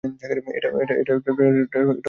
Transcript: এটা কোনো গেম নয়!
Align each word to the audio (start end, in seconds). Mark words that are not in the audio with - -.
এটা 0.99 1.13
কোনো 1.27 1.49
গেম 1.67 1.85
নয়! 1.85 1.97